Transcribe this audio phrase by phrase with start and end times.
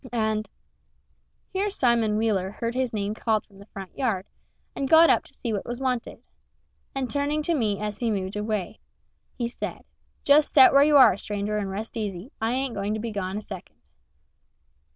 [0.13, 0.49] And
[1.53, 4.25] [Here Simon Wheeler heard his name called from the front yard,
[4.75, 6.23] and got up to see what was wanted.]
[6.95, 8.79] And turning to me as he moved away,
[9.37, 9.83] he said:
[10.23, 13.37] "Just set where you are, stranger, and rest easy I ain't going to be gone
[13.37, 13.75] a second."